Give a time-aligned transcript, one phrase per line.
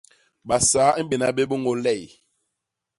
[0.47, 2.03] Basaa i mbéna bé bôñôl ley.